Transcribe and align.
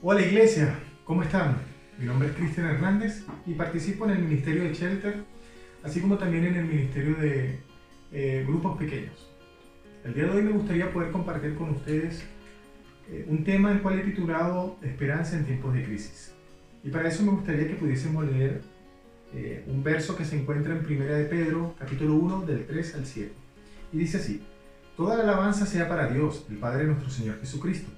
Hola 0.00 0.22
iglesia, 0.22 0.78
¿cómo 1.02 1.24
están? 1.24 1.58
Mi 1.98 2.06
nombre 2.06 2.28
es 2.28 2.36
Cristian 2.36 2.66
Hernández 2.66 3.24
y 3.46 3.54
participo 3.54 4.04
en 4.04 4.12
el 4.12 4.18
Ministerio 4.20 4.62
de 4.62 4.72
Shelter, 4.72 5.24
así 5.82 6.00
como 6.00 6.16
también 6.16 6.44
en 6.44 6.54
el 6.54 6.66
Ministerio 6.66 7.16
de 7.16 7.58
eh, 8.12 8.44
Grupos 8.46 8.78
Pequeños. 8.78 9.28
El 10.04 10.14
día 10.14 10.26
de 10.26 10.30
hoy 10.30 10.42
me 10.42 10.52
gustaría 10.52 10.92
poder 10.92 11.10
compartir 11.10 11.56
con 11.56 11.70
ustedes 11.70 12.22
eh, 13.10 13.26
un 13.26 13.42
tema 13.42 13.72
el 13.72 13.82
cual 13.82 13.98
he 13.98 14.04
titulado 14.04 14.76
Esperanza 14.82 15.36
en 15.36 15.46
tiempos 15.46 15.74
de 15.74 15.82
crisis. 15.82 16.32
Y 16.84 16.90
para 16.90 17.08
eso 17.08 17.24
me 17.24 17.32
gustaría 17.32 17.66
que 17.66 17.74
pudiésemos 17.74 18.24
leer 18.24 18.60
eh, 19.34 19.64
un 19.66 19.82
verso 19.82 20.14
que 20.14 20.24
se 20.24 20.40
encuentra 20.40 20.76
en 20.76 20.84
Primera 20.84 21.16
de 21.16 21.24
Pedro, 21.24 21.74
capítulo 21.76 22.14
1, 22.14 22.46
del 22.46 22.66
3 22.66 22.94
al 22.94 23.04
7. 23.04 23.32
Y 23.92 23.98
dice 23.98 24.18
así, 24.18 24.46
Toda 24.96 25.16
la 25.16 25.24
alabanza 25.24 25.66
sea 25.66 25.88
para 25.88 26.06
Dios, 26.06 26.46
el 26.48 26.58
Padre 26.58 26.82
de 26.82 26.86
nuestro 26.86 27.10
Señor 27.10 27.40
Jesucristo 27.40 27.90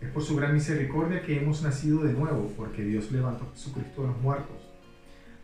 es 0.00 0.08
por 0.10 0.22
su 0.22 0.36
gran 0.36 0.54
misericordia 0.54 1.22
que 1.22 1.38
hemos 1.38 1.62
nacido 1.62 2.02
de 2.02 2.12
nuevo, 2.12 2.52
porque 2.56 2.82
Dios 2.82 3.12
levantó 3.12 3.44
a 3.44 3.52
Jesucristo 3.52 4.02
de 4.02 4.08
los 4.08 4.20
muertos. 4.20 4.56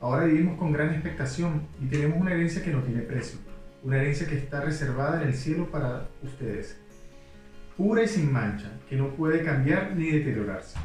Ahora 0.01 0.25
vivimos 0.25 0.59
con 0.59 0.73
gran 0.73 0.91
expectación 0.91 1.69
y 1.81 1.87
tenemos 1.87 2.19
una 2.21 2.33
herencia 2.33 2.63
que 2.63 2.73
no 2.73 2.83
tiene 2.83 3.03
precio, 3.03 3.39
una 3.83 3.99
herencia 3.99 4.27
que 4.27 4.37
está 4.37 4.61
reservada 4.61 5.23
en 5.23 5.29
el 5.29 5.35
cielo 5.35 5.71
para 5.71 6.09
ustedes, 6.23 6.79
pura 7.77 8.03
y 8.03 8.09
sin 8.09 8.33
mancha, 8.33 8.71
que 8.89 8.97
no 8.97 9.11
puede 9.11 9.43
cambiar 9.43 9.95
ni 9.95 10.11
deteriorarse. 10.11 10.79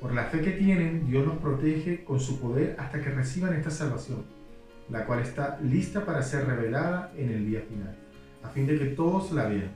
Por 0.00 0.12
la 0.12 0.24
fe 0.24 0.42
que 0.42 0.52
tienen, 0.52 1.06
Dios 1.06 1.26
los 1.26 1.38
protege 1.38 2.04
con 2.04 2.20
su 2.20 2.38
poder 2.38 2.76
hasta 2.78 3.00
que 3.00 3.10
reciban 3.10 3.54
esta 3.54 3.70
salvación, 3.70 4.24
la 4.90 5.06
cual 5.06 5.20
está 5.20 5.58
lista 5.60 6.04
para 6.04 6.22
ser 6.22 6.46
revelada 6.46 7.12
en 7.16 7.30
el 7.30 7.46
día 7.46 7.62
final, 7.62 7.96
a 8.42 8.48
fin 8.48 8.66
de 8.66 8.78
que 8.78 8.86
todos 8.86 9.32
la 9.32 9.48
vean. 9.48 9.70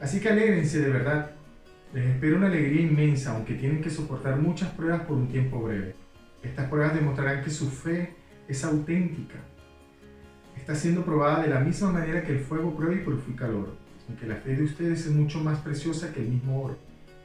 Así 0.00 0.20
que 0.20 0.28
alégrense 0.28 0.80
de 0.80 0.90
verdad 0.90 1.37
les 1.92 2.06
espera 2.06 2.36
una 2.36 2.48
alegría 2.48 2.82
inmensa, 2.82 3.34
aunque 3.34 3.54
tienen 3.54 3.80
que 3.80 3.90
soportar 3.90 4.36
muchas 4.36 4.70
pruebas 4.72 5.02
por 5.02 5.16
un 5.16 5.28
tiempo 5.28 5.62
breve. 5.62 5.94
Estas 6.42 6.68
pruebas 6.68 6.94
demostrarán 6.94 7.42
que 7.42 7.50
su 7.50 7.70
fe 7.70 8.14
es 8.46 8.64
auténtica. 8.64 9.38
Está 10.56 10.74
siendo 10.74 11.04
probada 11.04 11.42
de 11.42 11.48
la 11.48 11.60
misma 11.60 11.92
manera 11.92 12.22
que 12.22 12.32
el 12.32 12.40
fuego 12.40 12.76
prueba 12.76 12.94
y 12.94 13.04
purifica 13.04 13.46
el 13.46 13.54
oro, 13.54 13.76
aunque 14.08 14.26
la 14.26 14.36
fe 14.36 14.54
de 14.54 14.64
ustedes 14.64 15.06
es 15.06 15.12
mucho 15.12 15.40
más 15.40 15.58
preciosa 15.60 16.12
que 16.12 16.20
el 16.20 16.28
mismo 16.28 16.62
oro. 16.62 16.76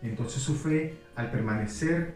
Entonces 0.02 0.42
su 0.42 0.56
fe, 0.56 0.96
al 1.16 1.30
permanecer 1.30 2.16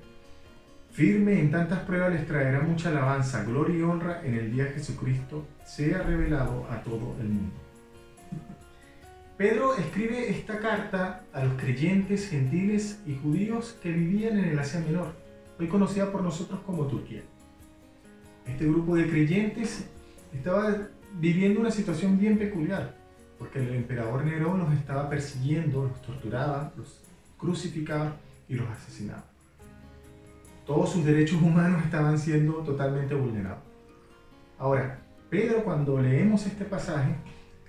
firme 0.92 1.40
en 1.40 1.52
tantas 1.52 1.80
pruebas, 1.80 2.14
les 2.14 2.26
traerá 2.26 2.62
mucha 2.62 2.90
alabanza, 2.90 3.44
gloria 3.44 3.78
y 3.78 3.82
honra 3.82 4.22
en 4.26 4.36
el 4.36 4.52
día 4.52 4.70
que 4.70 4.76
Jesucristo 4.76 5.46
sea 5.66 6.02
revelado 6.02 6.66
a 6.72 6.82
todo 6.82 7.16
el 7.20 7.28
mundo. 7.28 7.67
Pedro 9.38 9.76
escribe 9.76 10.32
esta 10.32 10.58
carta 10.58 11.24
a 11.32 11.44
los 11.44 11.62
creyentes 11.62 12.28
gentiles 12.28 13.00
y 13.06 13.14
judíos 13.14 13.78
que 13.84 13.92
vivían 13.92 14.40
en 14.40 14.46
el 14.46 14.58
Asia 14.58 14.80
Menor, 14.80 15.14
hoy 15.60 15.68
conocida 15.68 16.12
por 16.12 16.24
nosotros 16.24 16.60
como 16.66 16.88
Turquía. 16.88 17.22
Este 18.48 18.66
grupo 18.66 18.96
de 18.96 19.08
creyentes 19.08 19.86
estaba 20.34 20.76
viviendo 21.20 21.60
una 21.60 21.70
situación 21.70 22.18
bien 22.18 22.40
peculiar, 22.40 22.96
porque 23.38 23.60
el 23.60 23.76
emperador 23.76 24.26
Nerón 24.26 24.58
los 24.58 24.74
estaba 24.74 25.08
persiguiendo, 25.08 25.84
los 25.84 26.02
torturaba, 26.02 26.74
los 26.76 27.04
crucificaba 27.38 28.16
y 28.50 28.56
los 28.56 28.68
asesinaba. 28.68 29.26
Todos 30.66 30.94
sus 30.94 31.06
derechos 31.06 31.40
humanos 31.40 31.84
estaban 31.86 32.18
siendo 32.18 32.54
totalmente 32.64 33.14
vulnerados. 33.14 33.60
Ahora, 34.58 35.00
Pedro 35.30 35.64
cuando 35.64 36.02
leemos 36.02 36.44
este 36.48 36.66
pasaje, 36.66 37.16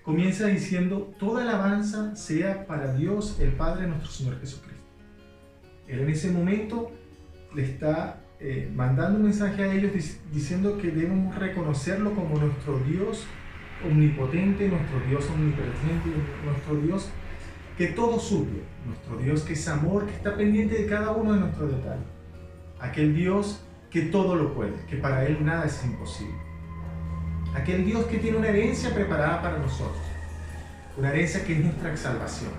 comienza 0.09 0.47
diciendo, 0.47 1.15
toda 1.19 1.43
alabanza 1.43 2.17
sea 2.17 2.67
para 2.67 2.95
Dios 2.95 3.37
el 3.41 3.53
Padre 3.53 3.87
nuestro 3.87 4.11
Señor 4.11 4.41
Jesucristo. 4.41 4.83
Él 5.87 6.01
en 6.01 6.09
ese 6.09 6.31
momento 6.31 6.91
le 7.55 7.63
está 7.63 8.19
eh, 8.41 8.73
mandando 8.75 9.19
un 9.19 9.25
mensaje 9.25 9.63
a 9.63 9.75
ellos 9.75 9.93
diciendo 10.33 10.79
que 10.79 10.93
debemos 10.93 11.35
reconocerlo 11.35 12.15
como 12.15 12.39
nuestro 12.39 12.79
Dios 12.89 13.27
omnipotente, 13.87 14.67
nuestro 14.71 14.99
Dios 15.11 15.29
omnipresente, 15.29 16.09
nuestro 16.43 16.77
Dios 16.77 17.11
que 17.77 17.89
todo 17.89 18.19
suple, 18.19 18.63
nuestro 18.87 19.19
Dios 19.19 19.43
que 19.43 19.53
es 19.53 19.69
amor, 19.69 20.07
que 20.07 20.15
está 20.15 20.35
pendiente 20.39 20.85
de 20.85 20.87
cada 20.87 21.11
uno 21.11 21.35
de 21.35 21.41
nuestros 21.41 21.71
detalles. 21.71 22.07
Aquel 22.81 23.15
Dios 23.15 23.63
que 23.91 24.01
todo 24.01 24.37
lo 24.37 24.55
puede, 24.55 24.73
que 24.89 24.97
para 24.97 25.27
Él 25.27 25.45
nada 25.45 25.67
es 25.67 25.85
imposible 25.85 26.49
aquel 27.59 27.85
Dios 27.85 28.07
que 28.07 28.19
tiene 28.19 28.39
una 28.39 28.49
herencia 28.49 28.95
preparada 28.95 29.43
para 29.43 29.59
nosotros, 29.59 30.03
una 30.97 31.11
herencia 31.11 31.45
que 31.45 31.55
es 31.55 31.65
nuestra 31.65 31.97
salvación, 31.97 32.53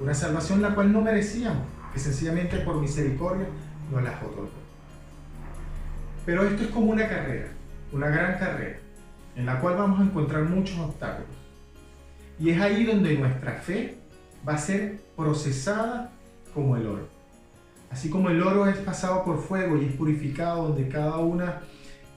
una 0.00 0.14
salvación 0.14 0.62
la 0.62 0.74
cual 0.74 0.92
no 0.92 1.00
merecíamos, 1.00 1.66
que 1.92 1.98
sencillamente 1.98 2.58
por 2.58 2.80
misericordia 2.80 3.46
nos 3.90 4.02
la 4.02 4.10
otorgó. 4.22 4.50
Pero 6.26 6.44
esto 6.46 6.64
es 6.64 6.68
como 6.70 6.92
una 6.92 7.08
carrera, 7.08 7.48
una 7.92 8.08
gran 8.08 8.38
carrera, 8.38 8.78
en 9.34 9.46
la 9.46 9.60
cual 9.60 9.76
vamos 9.76 10.00
a 10.00 10.04
encontrar 10.04 10.42
muchos 10.44 10.78
obstáculos. 10.78 11.30
Y 12.38 12.50
es 12.50 12.60
ahí 12.60 12.84
donde 12.84 13.16
nuestra 13.16 13.52
fe 13.52 13.98
va 14.46 14.54
a 14.54 14.58
ser 14.58 15.00
procesada 15.16 16.12
como 16.54 16.76
el 16.76 16.86
oro. 16.86 17.08
Así 17.90 18.10
como 18.10 18.28
el 18.28 18.42
oro 18.42 18.68
es 18.68 18.76
pasado 18.76 19.24
por 19.24 19.40
fuego 19.40 19.76
y 19.76 19.86
es 19.86 19.92
purificado, 19.94 20.68
donde 20.68 20.88
cada 20.88 21.16
una 21.18 21.62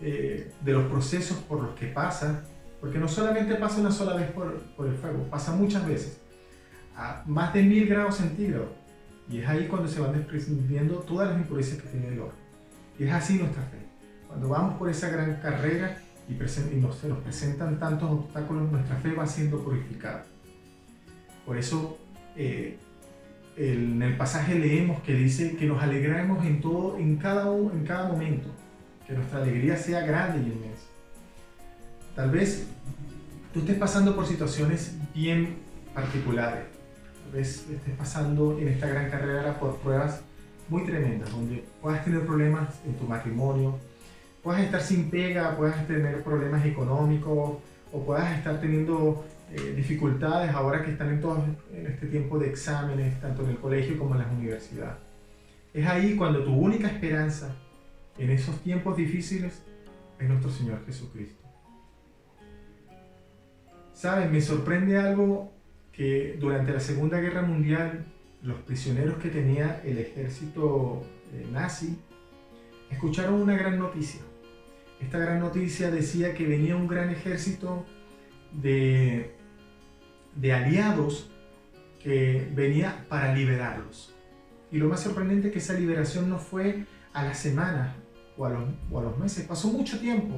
eh, 0.01 0.51
de 0.61 0.73
los 0.73 0.85
procesos 0.85 1.37
por 1.37 1.61
los 1.61 1.75
que 1.75 1.85
pasa, 1.85 2.43
porque 2.79 2.97
no 2.97 3.07
solamente 3.07 3.53
pasa 3.55 3.79
una 3.79 3.91
sola 3.91 4.15
vez 4.15 4.31
por, 4.31 4.87
el 4.87 4.95
fuego, 4.95 5.27
pasa 5.29 5.55
muchas 5.55 5.87
veces, 5.87 6.19
a 6.95 7.23
más 7.27 7.53
de 7.53 7.61
mil 7.61 7.87
grados 7.87 8.15
centígrados. 8.15 8.69
Y 9.29 9.39
es 9.39 9.47
ahí 9.47 9.67
cuando 9.67 9.87
se 9.87 10.01
van 10.01 10.13
desprendiendo 10.13 10.95
todas 10.95 11.29
las 11.29 11.37
impurezas 11.37 11.79
que 11.81 11.87
tiene 11.87 12.07
el 12.07 12.19
oro. 12.19 12.33
Y 12.97 13.03
es 13.03 13.13
así 13.13 13.37
nuestra 13.37 13.61
fe. 13.63 13.77
Cuando 14.27 14.49
vamos 14.49 14.77
por 14.79 14.89
esa 14.89 15.09
gran 15.09 15.35
carrera 15.35 15.97
y, 16.27 16.33
y 16.33 16.81
nos, 16.81 16.95
se 16.97 17.07
nos 17.07 17.19
presentan 17.19 17.77
tantos 17.79 18.09
obstáculos, 18.09 18.71
nuestra 18.71 18.95
fe 18.97 19.13
va 19.13 19.27
siendo 19.27 19.63
purificada. 19.63 20.25
Por 21.45 21.57
eso 21.57 21.99
eh, 22.35 22.79
en 23.55 24.01
el 24.01 24.17
pasaje 24.17 24.55
leemos 24.55 25.01
que 25.03 25.13
dice 25.13 25.55
que 25.55 25.67
nos 25.67 25.81
alegramos 25.81 26.43
en 26.43 26.59
todo, 26.59 26.97
en 26.97 27.17
cada, 27.17 27.55
en 27.55 27.85
cada 27.85 28.07
momento 28.07 28.49
que 29.07 29.13
nuestra 29.13 29.41
alegría 29.41 29.77
sea 29.77 30.01
grande 30.01 30.39
y 30.39 30.51
inmensa. 30.51 30.85
Tal 32.15 32.31
vez 32.31 32.67
tú 33.53 33.59
estés 33.59 33.77
pasando 33.77 34.15
por 34.15 34.25
situaciones 34.25 34.95
bien 35.13 35.57
particulares, 35.93 36.65
tal 37.23 37.31
vez 37.33 37.67
estés 37.69 37.95
pasando 37.97 38.57
en 38.59 38.67
esta 38.67 38.87
gran 38.87 39.09
carrera 39.09 39.59
por 39.59 39.77
pruebas 39.77 40.21
muy 40.69 40.85
tremendas, 40.85 41.31
donde 41.31 41.63
puedas 41.81 42.03
tener 42.03 42.25
problemas 42.25 42.79
en 42.85 42.95
tu 42.95 43.05
matrimonio, 43.05 43.77
puedas 44.41 44.61
estar 44.61 44.81
sin 44.81 45.09
pega, 45.09 45.55
puedas 45.57 45.85
tener 45.87 46.23
problemas 46.23 46.65
económicos 46.65 47.57
o 47.91 48.05
puedas 48.05 48.37
estar 48.37 48.59
teniendo 48.59 49.25
eh, 49.53 49.73
dificultades 49.75 50.51
ahora 50.51 50.83
que 50.83 50.91
están 50.91 51.09
en 51.09 51.19
todo 51.19 51.43
en 51.73 51.87
este 51.87 52.07
tiempo 52.07 52.39
de 52.39 52.47
exámenes, 52.49 53.19
tanto 53.19 53.43
en 53.43 53.49
el 53.51 53.57
colegio 53.57 53.97
como 53.97 54.15
en 54.15 54.21
las 54.21 54.31
universidades. 54.31 54.95
Es 55.73 55.85
ahí 55.87 56.15
cuando 56.15 56.43
tu 56.43 56.53
única 56.53 56.87
esperanza 56.87 57.53
en 58.17 58.29
esos 58.29 58.61
tiempos 58.61 58.97
difíciles 58.97 59.61
es 60.19 60.27
nuestro 60.27 60.51
Señor 60.51 60.85
Jesucristo. 60.85 61.41
Saben, 63.93 64.31
me 64.31 64.41
sorprende 64.41 64.97
algo 64.97 65.51
que 65.91 66.37
durante 66.39 66.71
la 66.71 66.79
Segunda 66.79 67.19
Guerra 67.19 67.41
Mundial 67.41 68.05
los 68.41 68.59
prisioneros 68.61 69.17
que 69.17 69.29
tenía 69.29 69.81
el 69.85 69.99
ejército 69.99 71.03
eh, 71.33 71.45
nazi 71.51 71.99
escucharon 72.89 73.35
una 73.35 73.55
gran 73.55 73.77
noticia. 73.77 74.21
Esta 74.99 75.17
gran 75.17 75.39
noticia 75.39 75.91
decía 75.91 76.33
que 76.33 76.47
venía 76.47 76.75
un 76.75 76.87
gran 76.87 77.09
ejército 77.09 77.85
de, 78.51 79.35
de 80.35 80.53
aliados 80.53 81.31
que 82.03 82.49
venía 82.53 83.05
para 83.09 83.33
liberarlos. 83.33 84.15
Y 84.71 84.77
lo 84.77 84.87
más 84.87 85.01
sorprendente 85.01 85.47
es 85.47 85.53
que 85.53 85.59
esa 85.59 85.73
liberación 85.73 86.29
no 86.29 86.39
fue 86.39 86.85
a 87.13 87.23
la 87.23 87.33
semana 87.33 87.95
o 88.37 88.45
a 88.45 89.01
los, 89.01 89.17
meses. 89.17 89.45
Pasó 89.45 89.67
mucho 89.69 89.99
tiempo, 89.99 90.35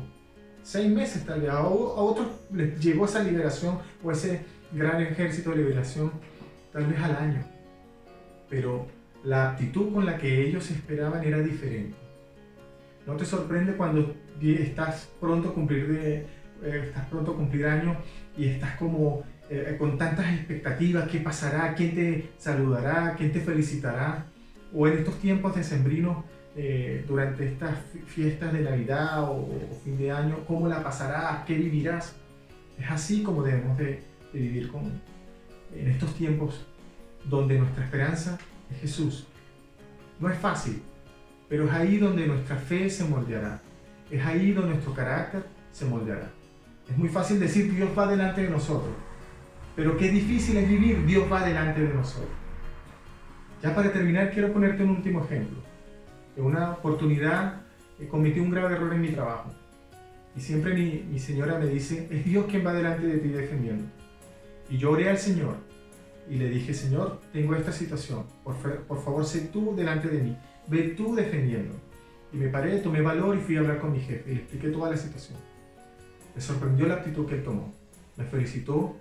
seis 0.61 0.89
meses 0.89 1.25
tal 1.25 1.41
vez. 1.41 1.49
A, 1.49 1.63
otros 1.65 2.27
les 2.51 2.79
llegó 2.79 3.05
esa 3.05 3.23
liberación 3.23 3.79
o 4.03 4.11
ese 4.11 4.45
gran 4.71 5.01
ejército 5.01 5.51
de 5.51 5.57
liberación 5.57 6.11
tal 6.71 6.85
vez 6.87 6.99
al 6.99 7.15
año. 7.15 7.43
Pero 8.49 8.87
la 9.23 9.51
actitud 9.51 9.93
con 9.93 10.05
la 10.05 10.17
que 10.17 10.47
ellos 10.47 10.69
esperaban 10.69 11.23
era 11.23 11.39
diferente. 11.39 11.95
No 13.05 13.15
te 13.15 13.25
sorprende 13.25 13.75
cuando 13.75 14.15
estás 14.41 15.09
pronto 15.19 15.49
a 15.49 15.53
cumplir, 15.53 15.87
de, 15.87 16.15
eh, 16.63 16.85
estás 16.87 17.05
pronto 17.07 17.31
a 17.31 17.35
cumplir 17.35 17.65
años 17.65 17.97
y 18.37 18.47
estás 18.47 18.77
como 18.77 19.23
eh, 19.49 19.75
con 19.77 19.97
tantas 19.97 20.33
expectativas, 20.33 21.07
qué 21.09 21.19
pasará, 21.19 21.73
quién 21.75 21.95
te 21.95 22.31
saludará, 22.37 23.15
quién 23.17 23.31
te 23.31 23.39
felicitará. 23.39 24.25
O 24.73 24.87
en 24.87 24.97
estos 24.97 25.19
tiempos 25.19 25.55
decembrinos 25.55 26.25
eh, 26.55 27.03
durante 27.07 27.47
estas 27.47 27.79
fiestas 28.05 28.53
de 28.53 28.61
Navidad 28.61 29.23
o, 29.23 29.49
fin 29.83 29.97
de 29.97 30.11
año, 30.11 30.45
cómo 30.45 30.67
la 30.67 30.83
pasarás, 30.83 31.45
qué 31.45 31.55
vivirás. 31.55 32.15
Es 32.77 32.89
así 32.89 33.23
como 33.23 33.43
debemos 33.43 33.77
de, 33.77 34.03
vivir 34.33 34.71
con, 34.71 34.91
en 35.75 35.87
estos 35.89 36.13
tiempos 36.15 36.65
donde 37.25 37.57
nuestra 37.57 37.83
esperanza 37.83 38.37
es 38.71 38.81
Jesús. 38.81 39.27
No 40.19 40.29
es 40.29 40.37
fácil, 40.37 40.81
pero 41.49 41.65
es 41.65 41.71
ahí 41.71 41.97
donde 41.97 42.27
nuestra 42.27 42.55
fe 42.55 42.89
se 42.89 43.03
moldeará. 43.03 43.59
Es 44.11 44.23
ahí 44.25 44.51
donde 44.51 44.73
nuestro 44.73 44.93
carácter 44.93 45.43
se 45.71 45.85
moldeará. 45.85 46.29
Es 46.89 46.97
muy 46.97 47.09
fácil 47.09 47.39
decir 47.39 47.73
Dios 47.73 47.89
va 47.97 48.07
delante 48.07 48.43
de 48.43 48.49
nosotros, 48.49 48.93
pero 49.75 49.97
qué 49.97 50.09
difícil 50.09 50.57
es 50.57 50.67
vivir 50.67 51.05
Dios 51.05 51.31
va 51.31 51.45
delante 51.45 51.81
de 51.81 51.93
nosotros. 51.93 52.29
Ya 53.61 53.73
para 53.73 53.91
terminar, 53.91 54.29
quiero 54.31 54.51
ponerte 54.51 54.83
un 54.83 54.89
último 54.89 55.23
ejemplo. 55.23 55.72
En 56.35 56.45
una 56.45 56.71
oportunidad 56.71 57.61
eh, 57.99 58.07
cometí 58.07 58.39
un 58.39 58.51
grave 58.51 58.75
error 58.75 58.93
en 58.93 59.01
mi 59.01 59.09
trabajo. 59.09 59.51
Y 60.35 60.41
siempre 60.41 60.73
mi, 60.73 61.19
señora 61.19 61.59
me 61.59 61.67
dice, 61.67 62.07
es 62.09 62.25
Dios 62.25 62.45
quien 62.49 62.65
va 62.65 62.73
delante 62.73 63.05
de 63.05 63.17
ti 63.17 63.29
defendiendo. 63.29 63.85
Y 64.69 64.77
yo 64.77 64.91
oré 64.91 65.09
al 65.09 65.17
Señor 65.17 65.55
y 66.29 66.35
le 66.35 66.49
dije, 66.49 66.73
Señor, 66.73 67.19
tengo 67.31 67.53
esta 67.55 67.71
situación, 67.71 68.23
por, 68.43 68.55
por 68.55 69.03
favor, 69.03 69.25
sé 69.25 69.41
tú 69.41 69.75
delante 69.75 70.07
de 70.07 70.23
mí, 70.23 70.37
ve 70.67 70.95
tú 70.97 71.13
defendiendo. 71.13 71.75
Y 72.31 72.37
me 72.37 72.47
paré, 72.47 72.79
tomé 72.79 73.01
valor 73.01 73.37
y 73.37 73.41
fui 73.41 73.57
a 73.57 73.59
hablar 73.59 73.79
con 73.79 73.91
mi 73.91 73.99
jefe 73.99 74.31
y 74.31 74.33
le 74.35 74.41
expliqué 74.41 74.69
toda 74.69 74.89
la 74.89 74.97
situación. 74.97 75.37
Me 76.33 76.41
sorprendió 76.41 76.87
la 76.87 76.95
actitud 76.95 77.27
que 77.27 77.35
él 77.35 77.43
tomó. 77.43 77.71
Me 78.17 78.25
felicitó 78.25 78.95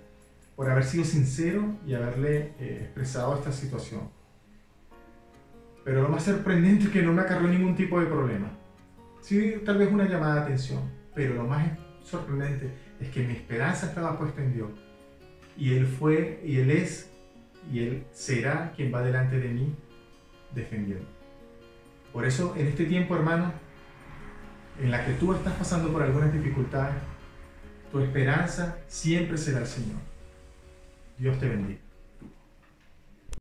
por 0.54 0.70
haber 0.70 0.84
sido 0.84 1.04
sincero 1.04 1.76
y 1.86 1.94
haberle 1.94 2.52
eh, 2.58 2.80
expresado 2.82 3.34
esta 3.36 3.52
situación. 3.52 4.02
Pero 5.84 6.02
lo 6.02 6.08
más 6.08 6.24
sorprendente 6.24 6.84
es 6.84 6.90
que 6.90 7.02
no 7.02 7.12
me 7.12 7.22
acarrió 7.22 7.48
ningún 7.48 7.74
tipo 7.74 7.98
de 8.00 8.06
problema. 8.06 8.48
Sí, 9.20 9.54
tal 9.64 9.78
vez 9.78 9.92
una 9.92 10.08
llamada 10.08 10.36
de 10.36 10.40
atención, 10.42 10.80
pero 11.14 11.34
lo 11.34 11.44
más 11.44 11.66
sorprendente 12.02 12.70
es 13.00 13.08
que 13.08 13.22
mi 13.22 13.32
esperanza 13.32 13.86
estaba 13.86 14.18
puesta 14.18 14.42
en 14.42 14.54
Dios. 14.54 14.70
Y 15.56 15.74
Él 15.74 15.86
fue, 15.86 16.40
y 16.44 16.58
Él 16.58 16.70
es, 16.70 17.10
y 17.72 17.80
Él 17.80 18.04
será 18.12 18.72
quien 18.74 18.92
va 18.92 19.02
delante 19.02 19.38
de 19.38 19.48
mí 19.48 19.74
defendiendo. 20.54 21.06
Por 22.12 22.26
eso, 22.26 22.54
en 22.56 22.66
este 22.66 22.84
tiempo, 22.84 23.16
hermano, 23.16 23.52
en 24.80 24.90
la 24.90 25.04
que 25.04 25.12
tú 25.14 25.32
estás 25.32 25.54
pasando 25.54 25.92
por 25.92 26.02
algunas 26.02 26.32
dificultades, 26.32 26.96
tu 27.90 28.00
esperanza 28.00 28.78
siempre 28.86 29.36
será 29.36 29.60
el 29.60 29.66
Señor. 29.66 29.98
Dios 31.18 31.38
te 31.38 31.48
bendiga. 31.48 31.80